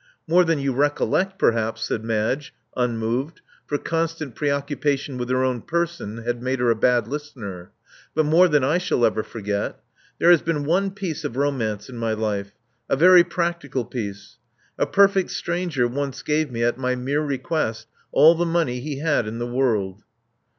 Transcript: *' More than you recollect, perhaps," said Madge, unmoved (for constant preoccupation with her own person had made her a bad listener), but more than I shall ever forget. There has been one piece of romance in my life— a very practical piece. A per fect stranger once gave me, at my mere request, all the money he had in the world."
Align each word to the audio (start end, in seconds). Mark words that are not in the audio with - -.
*' 0.17 0.27
More 0.27 0.43
than 0.43 0.57
you 0.57 0.73
recollect, 0.73 1.37
perhaps," 1.37 1.83
said 1.85 2.03
Madge, 2.03 2.55
unmoved 2.75 3.41
(for 3.67 3.77
constant 3.77 4.33
preoccupation 4.33 5.19
with 5.19 5.29
her 5.29 5.43
own 5.43 5.61
person 5.61 6.23
had 6.23 6.41
made 6.41 6.57
her 6.57 6.71
a 6.71 6.75
bad 6.75 7.07
listener), 7.07 7.69
but 8.15 8.25
more 8.25 8.47
than 8.47 8.63
I 8.63 8.79
shall 8.79 9.05
ever 9.05 9.21
forget. 9.21 9.79
There 10.17 10.31
has 10.31 10.41
been 10.41 10.63
one 10.65 10.89
piece 10.89 11.23
of 11.23 11.37
romance 11.37 11.87
in 11.87 11.97
my 11.99 12.13
life— 12.13 12.51
a 12.89 12.95
very 12.95 13.23
practical 13.23 13.85
piece. 13.85 14.37
A 14.79 14.87
per 14.87 15.07
fect 15.07 15.29
stranger 15.29 15.87
once 15.87 16.23
gave 16.23 16.49
me, 16.51 16.63
at 16.63 16.79
my 16.79 16.95
mere 16.95 17.21
request, 17.21 17.85
all 18.11 18.33
the 18.33 18.43
money 18.43 18.79
he 18.79 18.97
had 19.01 19.27
in 19.27 19.37
the 19.37 19.45
world." 19.45 20.01